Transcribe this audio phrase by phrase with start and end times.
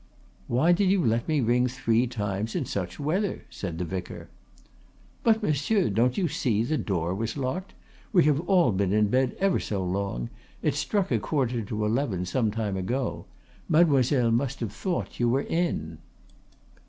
[0.47, 4.29] "Why did you let me ring three times in such weather?" said the vicar.
[5.21, 7.75] "But, monsieur, don't you see the door was locked?
[8.11, 10.31] We have all been in bed ever so long;
[10.63, 13.27] it struck a quarter to eleven some time ago.
[13.69, 15.99] Mademoiselle must have thought you were in."